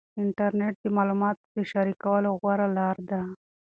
[0.21, 3.21] انټرنیټ د معلوماتو د شریکولو غوره لار ده.